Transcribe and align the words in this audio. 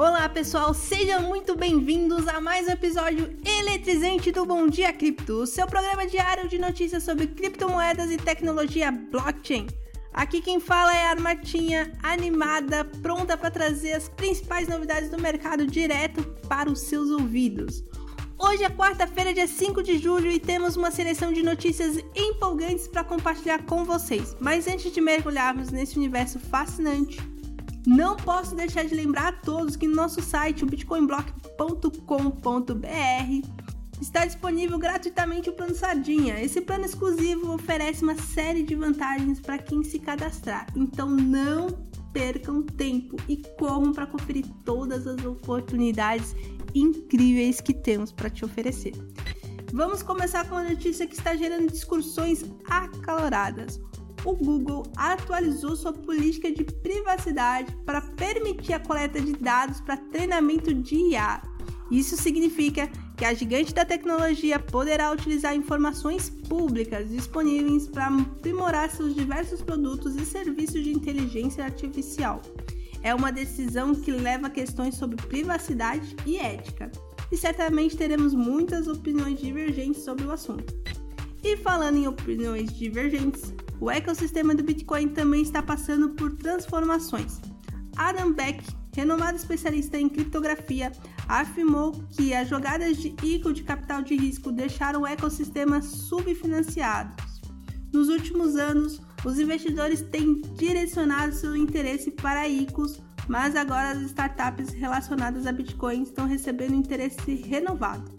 Olá 0.00 0.28
pessoal, 0.28 0.72
sejam 0.72 1.22
muito 1.22 1.56
bem-vindos 1.56 2.28
a 2.28 2.40
mais 2.40 2.68
um 2.68 2.70
episódio 2.70 3.36
eletrizante 3.44 4.30
do 4.30 4.46
Bom 4.46 4.68
Dia 4.68 4.92
Cripto, 4.92 5.44
seu 5.44 5.66
programa 5.66 6.06
diário 6.06 6.48
de 6.48 6.56
notícias 6.56 7.02
sobre 7.02 7.26
criptomoedas 7.26 8.08
e 8.08 8.16
tecnologia 8.16 8.92
blockchain. 8.92 9.66
Aqui 10.12 10.40
quem 10.40 10.60
fala 10.60 10.94
é 10.94 11.06
a 11.06 11.10
Armatinha, 11.10 11.92
animada, 12.00 12.84
pronta 12.84 13.36
para 13.36 13.50
trazer 13.50 13.94
as 13.94 14.08
principais 14.08 14.68
novidades 14.68 15.10
do 15.10 15.20
mercado 15.20 15.66
direto 15.66 16.22
para 16.48 16.70
os 16.70 16.78
seus 16.82 17.10
ouvidos. 17.10 17.82
Hoje 18.38 18.62
é 18.62 18.70
quarta-feira, 18.70 19.34
dia 19.34 19.48
5 19.48 19.82
de 19.82 19.98
julho, 19.98 20.30
e 20.30 20.38
temos 20.38 20.76
uma 20.76 20.92
seleção 20.92 21.32
de 21.32 21.42
notícias 21.42 21.98
empolgantes 22.14 22.86
para 22.86 23.02
compartilhar 23.02 23.64
com 23.64 23.84
vocês. 23.84 24.36
Mas 24.38 24.68
antes 24.68 24.92
de 24.92 25.00
mergulharmos 25.00 25.70
nesse 25.70 25.96
universo 25.96 26.38
fascinante, 26.38 27.18
não 27.88 28.16
posso 28.16 28.54
deixar 28.54 28.84
de 28.84 28.94
lembrar 28.94 29.28
a 29.28 29.32
todos 29.32 29.74
que 29.74 29.88
no 29.88 29.94
nosso 29.94 30.20
site, 30.20 30.62
o 30.62 30.66
bitcoinblock.com.br, 30.66 33.48
está 33.98 34.26
disponível 34.26 34.78
gratuitamente 34.78 35.48
o 35.48 35.54
plano 35.54 35.74
Sardinha. 35.74 36.38
Esse 36.38 36.60
plano 36.60 36.84
exclusivo 36.84 37.54
oferece 37.54 38.02
uma 38.02 38.14
série 38.14 38.62
de 38.62 38.74
vantagens 38.74 39.40
para 39.40 39.56
quem 39.56 39.82
se 39.82 39.98
cadastrar. 39.98 40.66
Então 40.76 41.08
não 41.08 41.68
percam 42.12 42.62
tempo 42.62 43.16
e 43.26 43.38
corram 43.58 43.94
para 43.94 44.06
conferir 44.06 44.44
todas 44.66 45.06
as 45.06 45.24
oportunidades 45.24 46.36
incríveis 46.74 47.62
que 47.62 47.72
temos 47.72 48.12
para 48.12 48.28
te 48.28 48.44
oferecer. 48.44 48.92
Vamos 49.72 50.02
começar 50.02 50.46
com 50.46 50.56
uma 50.56 50.64
notícia 50.64 51.06
que 51.06 51.14
está 51.14 51.34
gerando 51.34 51.72
discussões 51.72 52.44
acaloradas 52.68 53.80
o 54.28 54.36
Google 54.36 54.84
atualizou 54.94 55.74
sua 55.74 55.90
política 55.90 56.52
de 56.52 56.62
privacidade 56.62 57.74
para 57.86 58.02
permitir 58.02 58.74
a 58.74 58.78
coleta 58.78 59.18
de 59.18 59.32
dados 59.32 59.80
para 59.80 59.96
treinamento 59.96 60.74
de 60.74 60.96
IA. 60.96 61.40
Isso 61.90 62.14
significa 62.14 62.90
que 63.16 63.24
a 63.24 63.32
gigante 63.32 63.72
da 63.72 63.86
tecnologia 63.86 64.58
poderá 64.58 65.10
utilizar 65.10 65.56
informações 65.56 66.28
públicas 66.28 67.08
disponíveis 67.08 67.88
para 67.88 68.08
aprimorar 68.08 68.90
seus 68.90 69.14
diversos 69.14 69.62
produtos 69.62 70.14
e 70.16 70.26
serviços 70.26 70.84
de 70.84 70.92
inteligência 70.92 71.64
artificial. 71.64 72.42
É 73.02 73.14
uma 73.14 73.32
decisão 73.32 73.94
que 73.94 74.10
leva 74.10 74.48
a 74.48 74.50
questões 74.50 74.96
sobre 74.96 75.16
privacidade 75.16 76.14
e 76.26 76.36
ética, 76.36 76.92
e 77.32 77.36
certamente 77.36 77.96
teremos 77.96 78.34
muitas 78.34 78.88
opiniões 78.88 79.40
divergentes 79.40 80.02
sobre 80.02 80.26
o 80.26 80.32
assunto. 80.32 80.74
E 81.42 81.56
falando 81.56 81.96
em 81.96 82.06
opiniões 82.06 82.76
divergentes, 82.76 83.54
o 83.80 83.90
ecossistema 83.90 84.54
do 84.54 84.62
Bitcoin 84.62 85.08
também 85.08 85.42
está 85.42 85.62
passando 85.62 86.10
por 86.10 86.32
transformações. 86.32 87.40
Adam 87.96 88.32
Beck, 88.32 88.64
renomado 88.94 89.36
especialista 89.36 89.98
em 89.98 90.08
criptografia, 90.08 90.92
afirmou 91.28 91.92
que 92.10 92.34
as 92.34 92.48
jogadas 92.48 92.96
de 92.96 93.14
ICO 93.22 93.52
de 93.52 93.62
capital 93.62 94.02
de 94.02 94.16
risco 94.16 94.50
deixaram 94.50 95.02
o 95.02 95.06
ecossistema 95.06 95.80
subfinanciado. 95.82 97.14
Nos 97.92 98.08
últimos 98.08 98.56
anos, 98.56 99.00
os 99.24 99.38
investidores 99.38 100.00
têm 100.00 100.42
direcionado 100.56 101.34
seu 101.34 101.56
interesse 101.56 102.10
para 102.10 102.48
ICOs, 102.48 103.00
mas 103.26 103.56
agora 103.56 103.90
as 103.90 104.02
startups 104.02 104.72
relacionadas 104.72 105.46
a 105.46 105.52
Bitcoin 105.52 106.02
estão 106.02 106.26
recebendo 106.26 106.74
interesse 106.74 107.34
renovado. 107.34 108.10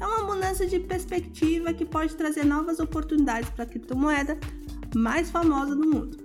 É 0.00 0.06
uma 0.06 0.34
mudança 0.34 0.66
de 0.66 0.80
perspectiva 0.80 1.72
que 1.72 1.84
pode 1.84 2.16
trazer 2.16 2.44
novas 2.44 2.80
oportunidades 2.80 3.48
para 3.50 3.62
a 3.62 3.66
criptomoeda, 3.66 4.36
mais 4.94 5.30
famosa 5.30 5.74
do 5.74 5.88
mundo. 5.88 6.16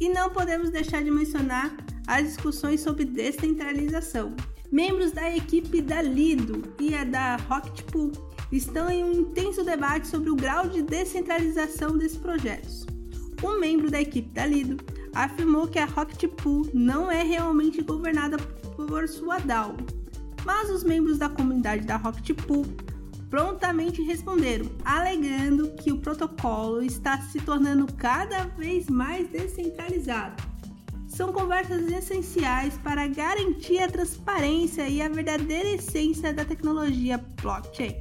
E 0.00 0.08
não 0.08 0.30
podemos 0.30 0.70
deixar 0.70 1.02
de 1.02 1.10
mencionar 1.10 1.76
as 2.06 2.24
discussões 2.24 2.80
sobre 2.80 3.04
descentralização. 3.04 4.34
Membros 4.70 5.12
da 5.12 5.34
equipe 5.34 5.80
da 5.80 6.02
Lido 6.02 6.62
e 6.78 6.94
a 6.94 7.04
da 7.04 7.36
Rocket 7.36 7.82
Pool 7.90 8.12
estão 8.52 8.88
em 8.90 9.04
um 9.04 9.12
intenso 9.12 9.64
debate 9.64 10.08
sobre 10.08 10.30
o 10.30 10.36
grau 10.36 10.68
de 10.68 10.82
descentralização 10.82 11.96
desses 11.96 12.18
projetos. 12.18 12.86
Um 13.42 13.58
membro 13.60 13.90
da 13.90 14.00
equipe 14.00 14.28
da 14.30 14.46
Lido 14.46 14.76
afirmou 15.14 15.68
que 15.68 15.78
a 15.78 15.84
Rocket 15.84 16.30
Pool 16.32 16.68
não 16.72 17.10
é 17.10 17.22
realmente 17.22 17.82
governada 17.82 18.36
por 18.76 19.08
sua 19.08 19.38
DAO, 19.38 19.76
mas 20.44 20.70
os 20.70 20.82
membros 20.82 21.18
da 21.18 21.28
comunidade 21.28 21.86
da 21.86 21.96
Rocket 21.96 22.36
Pool 22.42 22.64
prontamente 23.30 24.02
responderam, 24.02 24.66
alegando 24.84 25.70
que 25.72 25.92
o 25.92 25.98
protocolo 25.98 26.82
está 26.82 27.20
se 27.22 27.40
tornando 27.40 27.92
cada 27.94 28.44
vez 28.44 28.88
mais 28.88 29.28
descentralizado. 29.28 30.42
São 31.06 31.32
conversas 31.32 31.90
essenciais 31.90 32.78
para 32.78 33.08
garantir 33.08 33.78
a 33.78 33.88
transparência 33.88 34.88
e 34.88 35.02
a 35.02 35.08
verdadeira 35.08 35.70
essência 35.70 36.32
da 36.32 36.44
tecnologia 36.44 37.18
blockchain. 37.42 37.96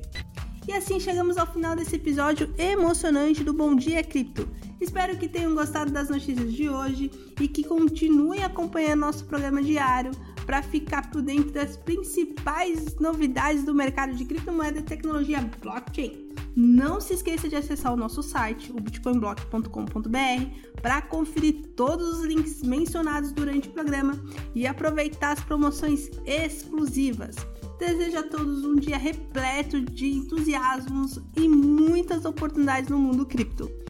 E 0.68 0.74
assim 0.74 1.00
chegamos 1.00 1.38
ao 1.38 1.48
final 1.48 1.78
desse 1.78 1.96
episódio 1.96 2.54
emocionante 2.58 3.42
do 3.42 3.54
Bom 3.54 3.74
Dia 3.74 4.04
Cripto. 4.04 4.50
Espero 4.82 5.16
que 5.16 5.30
tenham 5.30 5.56
gostado 5.56 5.92
das 5.92 6.10
notícias 6.10 6.52
de 6.52 6.68
hoje 6.68 7.10
e 7.40 7.48
que 7.48 7.64
continuem 7.64 8.44
acompanhando 8.44 9.00
nosso 9.00 9.26
programa 9.26 9.64
diário 9.64 10.12
para 10.46 10.62
ficar 10.62 11.10
por 11.10 11.22
dentro 11.22 11.52
das 11.52 11.78
principais 11.78 12.98
novidades 13.00 13.64
do 13.64 13.74
mercado 13.74 14.14
de 14.14 14.26
criptomoeda 14.26 14.80
e 14.80 14.84
tecnologia 14.84 15.40
blockchain. 15.62 16.28
Não 16.54 17.00
se 17.00 17.14
esqueça 17.14 17.48
de 17.48 17.56
acessar 17.56 17.94
o 17.94 17.98
nosso 17.98 18.22
site, 18.22 18.72
o 18.72 18.76
bitcoinblock.com.br, 18.76 20.82
para 20.82 21.02
conferir 21.02 21.62
todos 21.78 22.20
os 22.20 22.26
links 22.26 22.62
mencionados 22.62 23.32
durante 23.32 23.70
o 23.70 23.72
programa 23.72 24.22
e 24.54 24.68
aproveitar 24.68 25.32
as 25.32 25.44
promoções 25.44 26.10
exclusivas. 26.26 27.38
Desejo 27.80 28.18
a 28.18 28.24
todos 28.24 28.64
um 28.66 28.76
dia 28.76 28.98
repleto 28.98 29.80
de 29.80 30.08
entusiasmos 30.08 31.20
e 31.36 31.48
muitas 31.48 32.26
oportunidades 32.26 32.90
no 32.90 32.98
mundo 32.98 33.24
cripto. 33.24 33.87